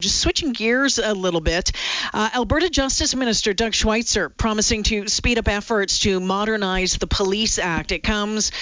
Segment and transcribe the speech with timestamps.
[0.00, 1.72] Just switching gears a little bit,
[2.14, 7.58] uh, Alberta Justice Minister Doug Schweitzer promising to speed up efforts to modernize the Police
[7.58, 7.90] Act.
[7.90, 8.52] It comes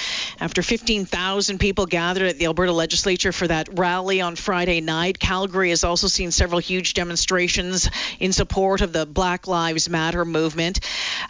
[0.40, 5.18] after 15,000 people gathered at the Alberta Legislature for that rally on Friday night.
[5.18, 10.80] Calgary has also seen several huge demonstrations in support of the Black Lives Matter movement.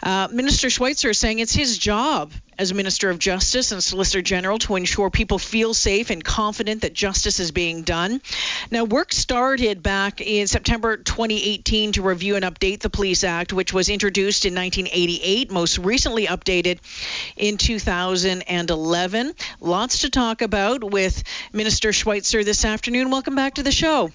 [0.01, 4.57] Uh, Minister Schweitzer is saying it's his job as Minister of Justice and Solicitor General
[4.59, 8.19] to ensure people feel safe and confident that justice is being done.
[8.71, 13.73] Now, work started back in September 2018 to review and update the Police Act, which
[13.73, 16.79] was introduced in 1988, most recently updated
[17.35, 19.33] in 2011.
[19.59, 23.09] Lots to talk about with Minister Schweitzer this afternoon.
[23.09, 24.11] Welcome back to the show.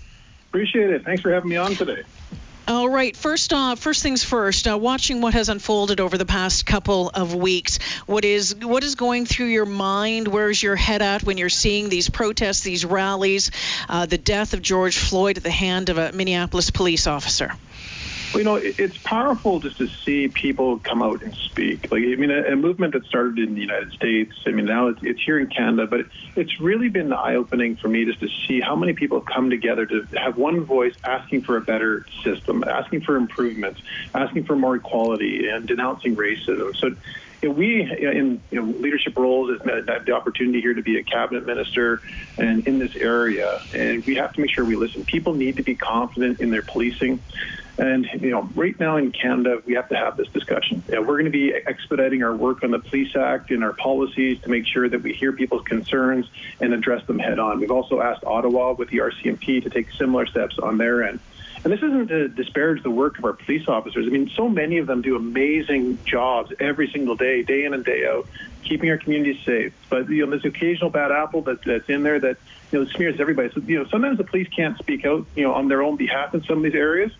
[0.50, 1.04] Appreciate it.
[1.04, 2.02] Thanks for having me on today.
[2.68, 3.16] All right.
[3.16, 4.68] First, uh, first things first.
[4.68, 8.94] Uh, watching what has unfolded over the past couple of weeks, what is what is
[8.94, 10.28] going through your mind?
[10.28, 13.50] Where's your head at when you're seeing these protests, these rallies,
[13.88, 17.50] uh, the death of George Floyd at the hand of a Minneapolis police officer?
[18.34, 21.88] You know, it's powerful just to see people come out and speak.
[21.90, 24.32] Like, I mean, a, a movement that started in the United States.
[24.46, 26.00] I mean, now it's, it's here in Canada, but
[26.34, 30.06] it's really been eye-opening for me just to see how many people come together to
[30.16, 33.80] have one voice asking for a better system, asking for improvements,
[34.14, 36.74] asking for more equality, and denouncing racism.
[36.80, 36.88] So
[37.42, 40.98] you know, we in you know, leadership roles have had the opportunity here to be
[40.98, 42.00] a cabinet minister
[42.38, 45.04] and in this area, and we have to make sure we listen.
[45.04, 47.20] People need to be confident in their policing.
[47.78, 50.82] And you know, right now in Canada, we have to have this discussion.
[50.88, 54.50] we're going to be expediting our work on the Police Act and our policies to
[54.50, 56.26] make sure that we hear people's concerns
[56.60, 57.60] and address them head on.
[57.60, 61.20] We've also asked Ottawa with the RCMP to take similar steps on their end.
[61.64, 64.06] And this isn't to disparage the work of our police officers.
[64.06, 67.84] I mean, so many of them do amazing jobs every single day, day in and
[67.84, 68.26] day out,
[68.64, 69.72] keeping our communities safe.
[69.88, 72.38] But you know, there's occasional bad apple that, that's in there that
[72.72, 73.50] you know smears everybody.
[73.54, 76.34] So you know, sometimes the police can't speak out, you know, on their own behalf
[76.34, 77.12] in some of these areas.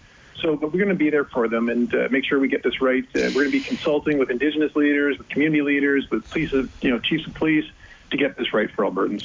[0.43, 2.65] So, but we're going to be there for them and uh, make sure we get
[2.65, 3.05] this right.
[3.15, 6.91] Uh, we're going to be consulting with Indigenous leaders, with community leaders, with police, you
[6.91, 7.65] know, chiefs of police
[8.11, 9.25] to get this right for Albertans.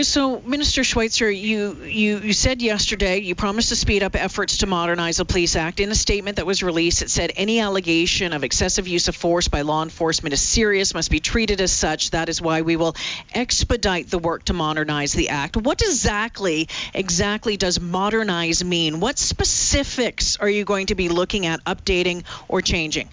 [0.00, 4.66] So, Minister Schweitzer, you, you, you said yesterday you promised to speed up efforts to
[4.66, 5.80] modernize the Police Act.
[5.80, 9.48] In a statement that was released, it said any allegation of excessive use of force
[9.48, 12.12] by law enforcement is serious, must be treated as such.
[12.12, 12.96] That is why we will
[13.34, 15.58] expedite the work to modernize the Act.
[15.58, 18.98] What exactly exactly does modernize mean?
[18.98, 23.10] What specifics are you going to be looking at updating or changing?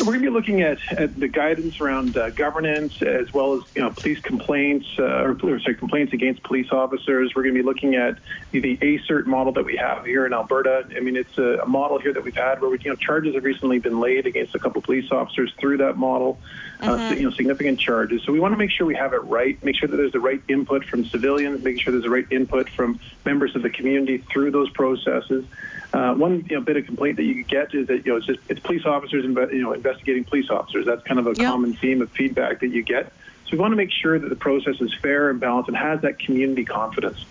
[0.00, 3.62] we're going to be looking at, at the guidance around uh, governance as well as
[3.74, 7.34] you know police complaints uh, or sorry, complaints against police officers.
[7.34, 8.18] We're going to be looking at
[8.52, 10.86] the ASIRT model that we have here in Alberta.
[10.96, 13.34] I mean, it's a, a model here that we've had where we, you know charges
[13.34, 16.38] have recently been laid against a couple of police officers through that model.
[16.80, 17.14] Uh, mm-hmm.
[17.14, 18.22] you know, significant charges.
[18.24, 20.20] So we want to make sure we have it right, make sure that there's the
[20.20, 24.16] right input from civilians, making sure there's the right input from members of the community
[24.16, 25.44] through those processes.
[25.92, 28.26] Uh, one you know, bit of complaint that you get is that you know it's
[28.26, 30.86] just it's police officers inve- you know investigating police officers.
[30.86, 31.50] That's kind of a yep.
[31.50, 33.12] common theme of feedback that you get.
[33.50, 36.02] So we want to make sure that the process is fair and balanced and has
[36.02, 37.24] that community confidence.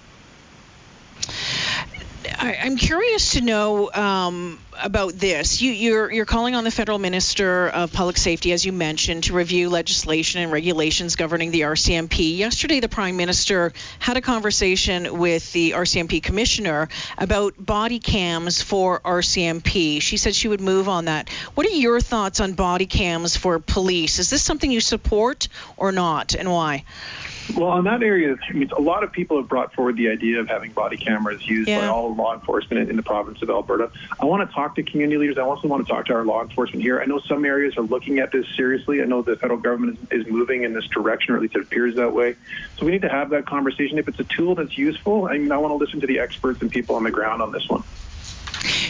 [2.42, 5.62] I, am curious to know um, about this.
[5.62, 9.34] You, you're, you're calling on the federal minister of public safety, as you mentioned, to
[9.34, 12.38] review legislation and regulations governing the RCMP.
[12.38, 19.02] Yesterday, the prime minister had a conversation with the RCMP commissioner about body cams for
[19.02, 20.02] RCMP.
[20.02, 21.28] She said she would move on that.
[21.56, 24.18] What are your thoughts on body cams for police?
[24.18, 26.86] Is this something you support or not, and why?
[27.56, 30.40] Well, in that area, I mean, a lot of people have brought forward the idea
[30.40, 31.82] of having body cameras used yeah.
[31.82, 33.92] by all law enforcement in the province of Alberta.
[34.20, 35.38] I want to talk to community leaders.
[35.38, 37.02] I also want to talk to our law enforcement here.
[37.02, 39.02] I know some areas are looking at this seriously.
[39.02, 41.62] I know the federal government is, is moving in this direction, or at least it
[41.62, 42.36] appears that way.
[42.78, 43.98] So we need to have that conversation.
[43.98, 46.62] If it's a tool that's useful, I mean, I want to listen to the experts
[46.62, 47.84] and people on the ground on this one.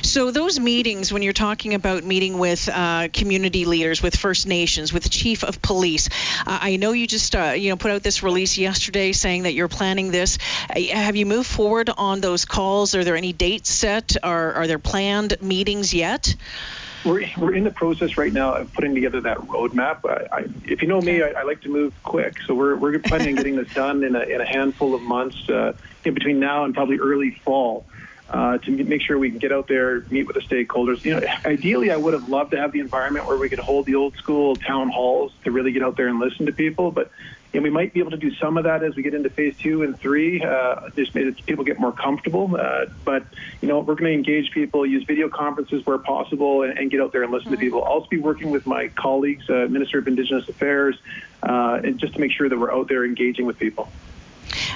[0.01, 4.93] So those meetings, when you're talking about meeting with uh, community leaders, with First Nations,
[4.93, 6.09] with the chief of police,
[6.47, 9.53] uh, I know you just uh, you know put out this release yesterday saying that
[9.53, 10.37] you're planning this.
[10.69, 12.95] Uh, have you moved forward on those calls?
[12.95, 14.17] Are there any dates set?
[14.23, 16.35] Are are there planned meetings yet?
[17.05, 20.05] We're, we're in the process right now of putting together that roadmap.
[20.05, 22.99] I, I, if you know me, I, I, like to move quick, so we're, we're
[22.99, 26.41] planning on getting this done in a, in a handful of months uh, in between
[26.41, 27.85] now and probably early fall.
[28.29, 31.03] Uh, to make sure we can get out there, meet with the stakeholders.
[31.03, 33.85] You know, ideally, I would have loved to have the environment where we could hold
[33.85, 36.91] the old school town halls to really get out there and listen to people.
[36.91, 37.11] But
[37.53, 39.57] and we might be able to do some of that as we get into phase
[39.57, 42.55] two and three, uh, just made it, people get more comfortable.
[42.55, 43.23] Uh, but,
[43.59, 47.01] you know, we're going to engage people, use video conferences where possible, and, and get
[47.01, 47.55] out there and listen mm-hmm.
[47.55, 47.83] to people.
[47.83, 50.95] I'll also be working with my colleagues, uh, Minister of Indigenous Affairs,
[51.41, 53.89] uh, and just to make sure that we're out there engaging with people.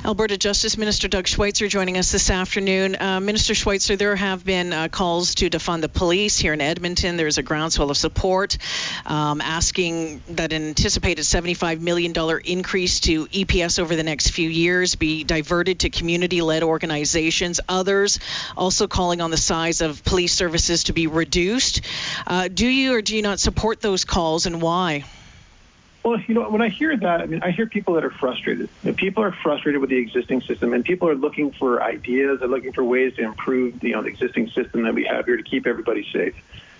[0.05, 2.95] Alberta Justice Minister Doug Schweitzer joining us this afternoon.
[2.99, 7.17] Uh, Minister Schweitzer, there have been uh, calls to defund the police here in Edmonton.
[7.17, 8.57] There's a groundswell of support
[9.05, 12.13] um, asking that an anticipated $75 million
[12.45, 17.59] increase to EPS over the next few years be diverted to community led organizations.
[17.69, 18.19] Others
[18.57, 21.81] also calling on the size of police services to be reduced.
[22.27, 25.03] Uh, do you or do you not support those calls and why?
[26.03, 28.67] Well, you know, when I hear that, I mean, I hear people that are frustrated.
[28.83, 32.41] You know, people are frustrated with the existing system, and people are looking for ideas.
[32.41, 35.37] They're looking for ways to improve, you know, the existing system that we have here
[35.37, 36.35] to keep everybody safe.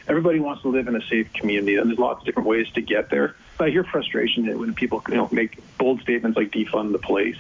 [0.10, 2.82] Everybody wants to live in a safe community, and there's lots of different ways to
[2.82, 3.38] get there.
[3.58, 7.38] But I hear frustration when people, you know, make bold statements like defund the police.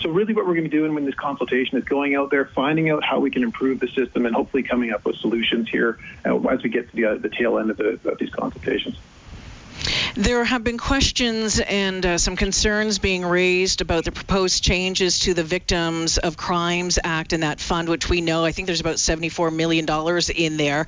[0.00, 2.46] So really, what we're going to be doing in this consultation is going out there,
[2.46, 5.98] finding out how we can improve the system, and hopefully coming up with solutions here
[6.24, 8.96] uh, as we get to the, uh, the tail end of, the, of these consultations.
[10.18, 15.34] There have been questions and uh, some concerns being raised about the proposed changes to
[15.34, 18.94] the Victims of Crimes Act and that fund, which we know I think there's about
[18.94, 19.84] $74 million
[20.34, 20.86] in there.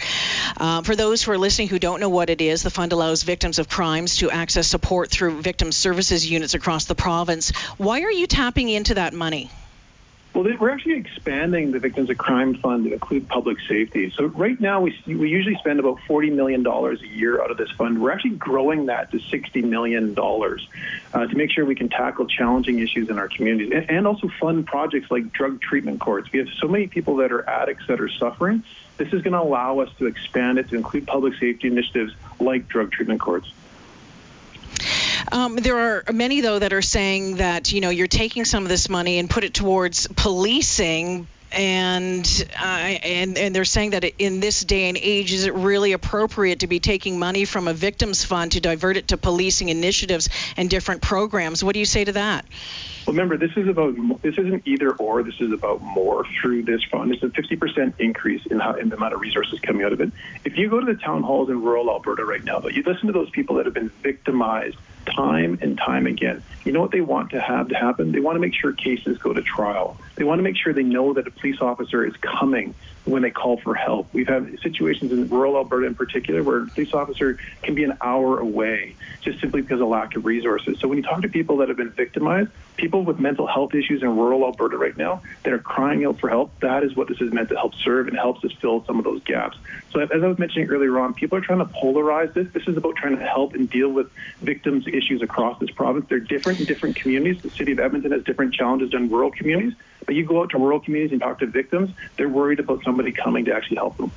[0.56, 3.22] Uh, for those who are listening who don't know what it is, the fund allows
[3.22, 7.50] victims of crimes to access support through victim services units across the province.
[7.76, 9.50] Why are you tapping into that money?
[10.34, 14.12] Well, we're actually expanding the Victims of Crime Fund to include public safety.
[14.14, 17.70] So right now, we, we usually spend about $40 million a year out of this
[17.72, 18.00] fund.
[18.00, 22.78] We're actually growing that to $60 million uh, to make sure we can tackle challenging
[22.78, 26.30] issues in our communities and, and also fund projects like drug treatment courts.
[26.30, 28.62] We have so many people that are addicts that are suffering.
[28.98, 32.68] This is going to allow us to expand it to include public safety initiatives like
[32.68, 33.50] drug treatment courts.
[35.30, 38.68] Um, there are many, though, that are saying that you know you're taking some of
[38.68, 44.40] this money and put it towards policing, and uh, and and they're saying that in
[44.40, 48.24] this day and age, is it really appropriate to be taking money from a victims
[48.24, 51.62] fund to divert it to policing initiatives and different programs?
[51.62, 52.44] What do you say to that?
[53.06, 55.22] Well, remember, this is about this isn't either or.
[55.22, 57.10] This is about more through this fund.
[57.10, 60.12] It's a 50% increase in, how, in the amount of resources coming out of it.
[60.44, 63.06] If you go to the town halls in rural Alberta right now, though, you listen
[63.06, 64.76] to those people that have been victimized
[65.16, 66.42] time and time again.
[66.64, 68.12] You know what they want to have to happen?
[68.12, 69.98] They want to make sure cases go to trial.
[70.18, 72.74] They want to make sure they know that a police officer is coming
[73.04, 74.12] when they call for help.
[74.12, 77.96] We've had situations in rural Alberta in particular where a police officer can be an
[78.00, 80.80] hour away just simply because of lack of resources.
[80.80, 84.02] So when you talk to people that have been victimized, people with mental health issues
[84.02, 87.20] in rural Alberta right now that are crying out for help, that is what this
[87.20, 89.56] is meant to help serve and helps us fill some of those gaps.
[89.92, 92.48] So as I was mentioning earlier on, people are trying to polarize this.
[92.52, 94.10] This is about trying to help and deal with
[94.42, 96.06] victims' issues across this province.
[96.08, 97.40] They're different in different communities.
[97.40, 99.74] The city of Edmonton has different challenges than rural communities.
[100.08, 103.12] But you go out to rural communities and talk to victims, they're worried about somebody
[103.12, 104.10] coming to actually help them.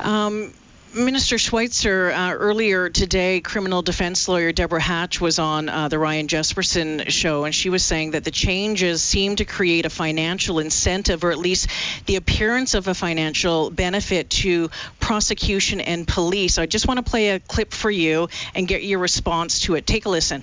[0.00, 0.52] Um,
[0.92, 6.26] Minister Schweitzer, uh, earlier today, criminal defense lawyer Deborah Hatch was on uh, the Ryan
[6.26, 11.22] Jespersen show, and she was saying that the changes seem to create a financial incentive,
[11.22, 11.68] or at least
[12.06, 14.68] the appearance of a financial benefit to
[14.98, 16.58] prosecution and police.
[16.58, 19.86] I just want to play a clip for you and get your response to it.
[19.86, 20.42] Take a listen.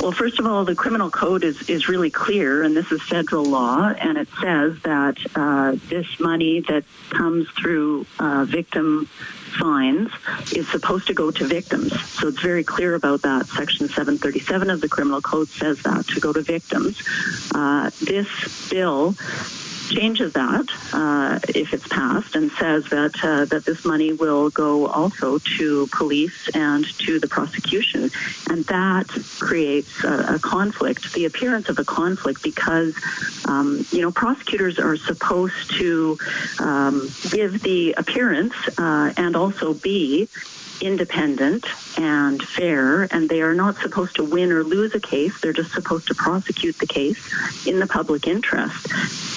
[0.00, 3.44] Well, first of all, the criminal code is, is really clear, and this is federal
[3.44, 9.06] law, and it says that uh, this money that comes through uh, victim
[9.58, 10.10] fines
[10.52, 11.92] is supposed to go to victims.
[12.12, 13.46] So it's very clear about that.
[13.46, 17.02] Section 737 of the criminal code says that to go to victims.
[17.54, 19.14] Uh, this bill
[19.90, 24.86] changes that uh, if it's passed and says that uh, that this money will go
[24.86, 28.10] also to police and to the prosecution,
[28.48, 32.94] and that creates a, a conflict, the appearance of a conflict, because
[33.46, 36.18] um, you know prosecutors are supposed to
[36.58, 40.28] um, give the appearance uh, and also be
[40.80, 41.66] independent
[41.98, 45.38] and fair, and they are not supposed to win or lose a case.
[45.40, 48.86] They're just supposed to prosecute the case in the public interest.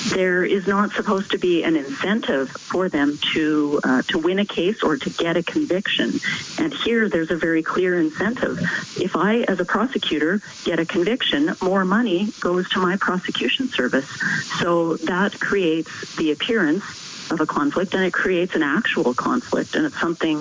[0.09, 4.45] There is not supposed to be an incentive for them to uh, to win a
[4.45, 6.19] case or to get a conviction.
[6.59, 8.59] And here, there's a very clear incentive.
[8.97, 14.09] If I, as a prosecutor, get a conviction, more money goes to my prosecution service.
[14.59, 16.83] So that creates the appearance
[17.31, 20.37] of a conflict and it creates an actual conflict and it's something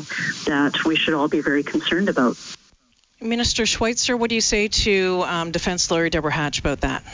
[0.47, 2.37] that we should all be very concerned about.
[3.21, 7.05] Minister Schweitzer, what do you say to um, defense lawyer Deborah Hatch about that?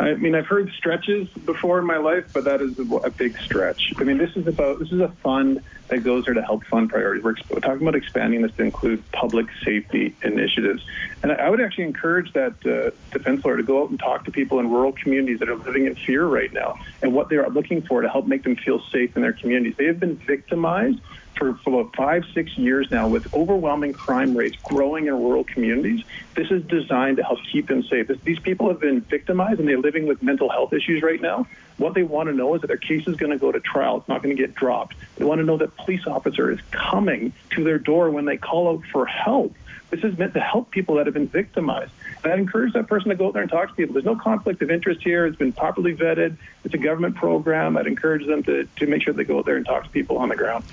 [0.00, 3.80] I mean, I've heard stretches before in my life, but that is a big stretch.
[3.98, 6.88] I mean, this is about this is a fund that goes there to help fund
[6.88, 7.24] priorities.
[7.24, 10.82] We're, we're talking about expanding this to include public safety initiatives,
[11.22, 14.30] and I, would actually encourage that uh, defense lawyer to go out and talk to
[14.30, 17.50] people in rural communities that are living in fear right now and what they are
[17.50, 19.74] looking for to help make them feel safe in their communities.
[19.76, 21.00] They have been victimized
[21.38, 26.04] for, for about five, six years now with overwhelming crime rates growing in rural communities.
[26.34, 28.08] This is designed to help keep them safe.
[28.08, 31.46] This, these people have been victimized and they're living with mental health issues right now.
[31.78, 33.98] What they want to know is that their case is going to go to trial.
[33.98, 34.96] It's not going to get dropped.
[35.16, 38.68] They want to know that police officer is coming to their door when they call
[38.68, 39.54] out for help.
[39.90, 41.92] This is meant to help people that have been victimized.
[42.22, 43.94] And I'd encourage that person to go out there and talk to people.
[43.94, 45.26] There's no conflict of interest here.
[45.26, 46.36] It's been properly vetted.
[46.64, 47.76] It's a government program.
[47.76, 50.18] I'd encourage them to, to make sure they go out there and talk to people
[50.18, 50.64] on the ground.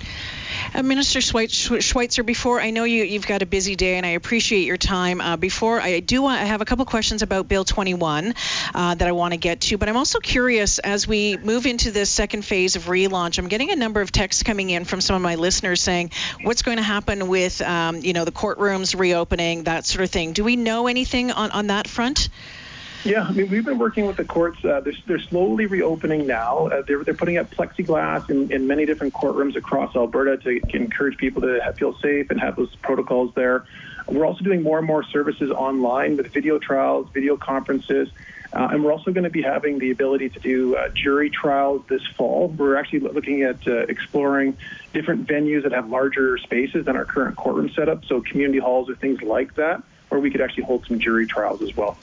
[0.74, 4.64] Uh, Minister Schweitzer, before I know you, you've got a busy day, and I appreciate
[4.66, 5.20] your time.
[5.20, 8.34] Uh, before I do, want, I have a couple questions about Bill 21
[8.74, 11.90] uh, that I want to get to, but I'm also curious as we move into
[11.90, 13.38] this second phase of relaunch.
[13.38, 16.10] I'm getting a number of texts coming in from some of my listeners saying,
[16.42, 20.32] "What's going to happen with, um, you know, the courtrooms reopening, that sort of thing?"
[20.32, 22.28] Do we know anything on on that front?
[23.06, 24.64] Yeah, I mean, we've been working with the courts.
[24.64, 26.66] Uh, they're, they're slowly reopening now.
[26.66, 31.16] Uh, they're, they're putting up plexiglass in, in many different courtrooms across Alberta to, encourage
[31.16, 33.64] people to feel safe and have those protocols there.
[34.08, 38.08] We're also doing more and more services online with video trials, video conferences.
[38.56, 41.82] Uh, and we're also going to be having the ability to do uh, jury trials
[41.90, 42.48] this fall.
[42.56, 44.56] We're actually looking at uh, exploring
[44.94, 48.96] different venues that have larger spaces than our current courtroom setup, so community halls or
[48.96, 51.98] things like that, where we could actually hold some jury trials as well.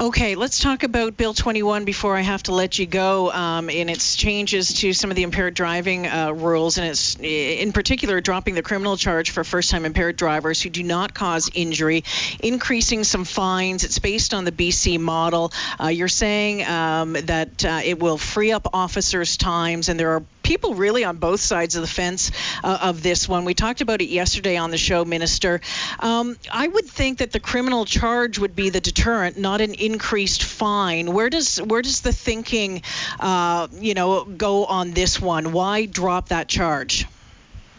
[0.00, 3.88] Okay, let's talk about Bill 21 before I have to let you go um, in
[3.88, 8.56] its changes to some of the impaired driving uh, rules, and it's in particular dropping
[8.56, 12.02] the criminal charge for first time impaired drivers who do not cause injury,
[12.40, 13.84] increasing some fines.
[13.84, 15.52] It's based on the BC model.
[15.80, 20.24] Uh, you're saying um, that uh, it will free up officers' times, and there are
[20.44, 22.30] people really on both sides of the fence
[22.62, 23.44] uh, of this one.
[23.44, 25.60] We talked about it yesterday on the show, Minister.
[25.98, 30.44] Um, I would think that the criminal charge would be the deterrent, not an increased
[30.44, 31.12] fine.
[31.12, 32.82] Where does where does the thinking,
[33.18, 35.52] uh, you know, go on this one?
[35.52, 37.06] Why drop that charge?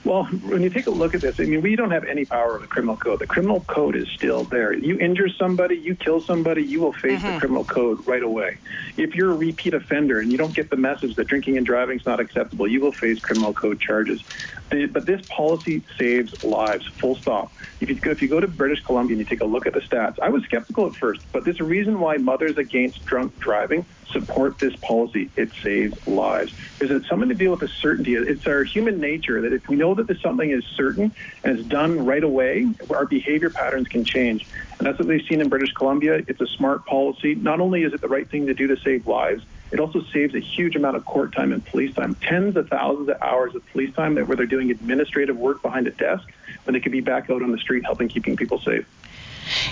[0.05, 2.51] Well, when you take a look at this, I mean, we don't have any power
[2.51, 3.17] over the criminal code.
[3.17, 4.71] The criminal code is still there.
[4.71, 7.33] You injure somebody, you kill somebody, you will face mm-hmm.
[7.33, 8.57] the criminal code right away.
[8.97, 12.00] If you're a repeat offender and you don't get the message that drinking and driving
[12.00, 14.24] is not acceptable, you will face criminal code charges.
[14.69, 17.51] But this policy saves lives, full stop.
[17.79, 19.79] If you, if you go to British Columbia and you take a look at the
[19.79, 23.86] stats, I was skeptical at first, but there's a reason why Mothers Against Drunk Driving
[24.12, 25.29] support this policy.
[25.36, 26.53] It saves lives.
[26.79, 28.15] Is it something to deal with the certainty?
[28.15, 31.12] It's our human nature that if we know that something is certain
[31.43, 34.48] and it's done right away, our behavior patterns can change.
[34.77, 36.24] And that's what we've seen in British Columbia.
[36.27, 37.36] It's a smart policy.
[37.36, 39.43] Not only is it the right thing to do to save lives,
[39.75, 43.10] it also saves a huge amount of court time and police time, tens of thousands
[43.10, 46.24] of hours of police time where they're doing administrative work behind a desk
[46.63, 48.86] when they could be back out on the street helping keeping people safe.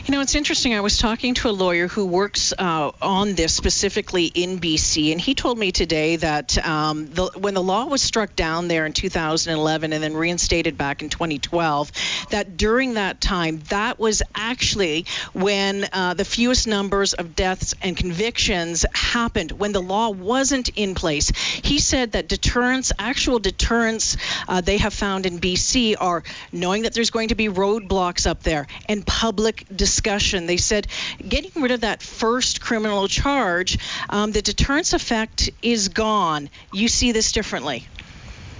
[0.05, 0.73] You know, it's interesting.
[0.73, 5.19] I was talking to a lawyer who works uh, on this specifically in BC, and
[5.19, 8.93] he told me today that um, the, when the law was struck down there in
[8.93, 11.91] 2011 and then reinstated back in 2012,
[12.29, 17.97] that during that time, that was actually when uh, the fewest numbers of deaths and
[17.97, 21.29] convictions happened when the law wasn't in place.
[21.29, 26.93] He said that deterrence, actual deterrence, uh, they have found in BC are knowing that
[26.93, 30.45] there's going to be roadblocks up there and public discussion.
[30.45, 30.87] They said
[31.27, 33.77] getting rid of that first criminal charge,
[34.09, 36.49] um, the deterrence effect is gone.
[36.71, 37.85] You see this differently.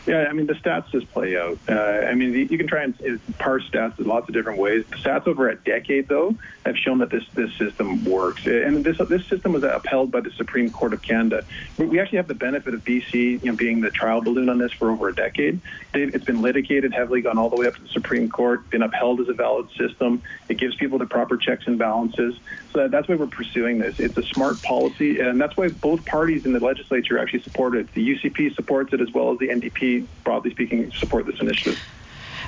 [0.06, 1.58] Yeah, I mean the stats just play out.
[1.68, 4.86] Uh, I mean you can try and parse stats in lots of different ways.
[4.90, 8.98] The stats over a decade, though, have shown that this this system works, and this
[9.10, 11.46] this system was upheld by the Supreme Court of Canada.
[11.78, 14.72] We actually have the benefit of BC, you know, being the trial balloon on this
[14.72, 15.62] for over a decade.
[15.94, 19.20] It's been litigated heavily, gone all the way up to the Supreme Court, been upheld
[19.20, 20.22] as a valid system.
[20.48, 22.36] It gives people the proper checks and balances.
[22.72, 23.96] So that's why we're pursuing this.
[24.00, 27.94] It's a smart policy, and that's why both parties in the legislature actually support it.
[27.94, 31.78] The UCP supports it as well as the NDP broadly speaking, support this initiative.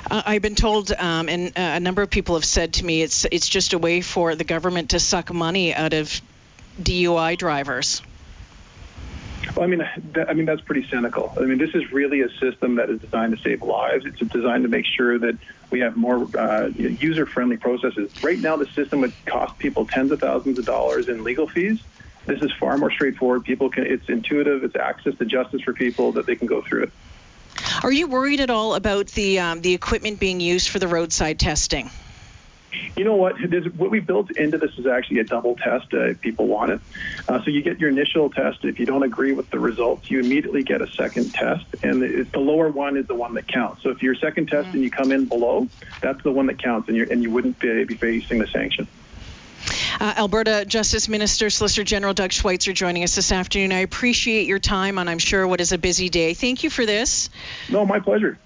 [0.08, 3.02] Uh, I've been told, um, and uh, a number of people have said to me,
[3.02, 6.20] it's it's just a way for the government to suck money out of
[6.80, 8.02] DUI drivers.
[9.54, 11.32] Well, I mean, that, I mean that's pretty cynical.
[11.36, 14.04] I mean, this is really a system that is designed to save lives.
[14.04, 15.38] It's designed to make sure that
[15.70, 18.12] we have more uh, user-friendly processes.
[18.22, 21.80] Right now, the system would cost people tens of thousands of dollars in legal fees.
[22.26, 23.44] This is far more straightforward.
[23.44, 23.86] People can.
[23.86, 24.62] It's intuitive.
[24.62, 26.92] It's access to justice for people that they can go through it.
[27.86, 31.38] Are you worried at all about the um, the equipment being used for the roadside
[31.38, 31.88] testing?
[32.96, 33.36] You know what?
[33.48, 36.72] There's, what we built into this is actually a double test uh, if people want
[36.72, 36.80] it.
[37.28, 38.64] Uh, so you get your initial test.
[38.64, 42.32] If you don't agree with the results, you immediately get a second test, and it's
[42.32, 43.84] the lower one is the one that counts.
[43.84, 44.78] So if your second test mm-hmm.
[44.78, 45.68] and you come in below,
[46.00, 48.88] that's the one that counts, and, you and you wouldn't be, be facing the sanction.
[49.98, 53.72] Uh, Alberta Justice Minister Solicitor General Doug Schweitzer joining us this afternoon.
[53.72, 56.34] I appreciate your time on, I'm sure, what is a busy day.
[56.34, 57.30] Thank you for this.
[57.70, 58.38] No, my pleasure.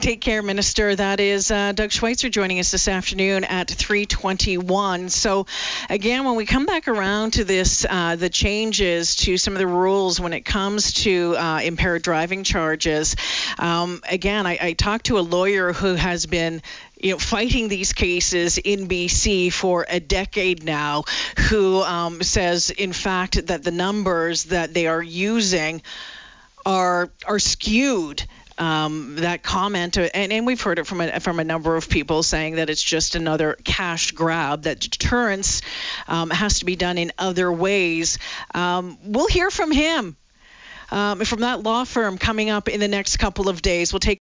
[0.00, 0.94] Take care, Minister.
[0.94, 5.10] That is uh, Doug Schweitzer joining us this afternoon at 3:21.
[5.10, 5.46] So,
[5.90, 9.66] again, when we come back around to this, uh, the changes to some of the
[9.66, 13.16] rules when it comes to uh, impaired driving charges.
[13.58, 16.62] Um, again, I, I talked to a lawyer who has been
[17.00, 21.02] you know, fighting these cases in BC for a decade now,
[21.50, 25.82] who um, says, in fact, that the numbers that they are using
[26.64, 28.22] are are skewed
[28.58, 31.88] um, that comment, uh, and, and we've heard it from a, from a number of
[31.88, 35.62] people saying that it's just another cash grab, that deterrence
[36.06, 38.18] um, has to be done in other ways.
[38.54, 40.16] Um, we'll hear from him,
[40.90, 43.92] um, from that law firm coming up in the next couple of days.
[43.92, 44.20] We'll take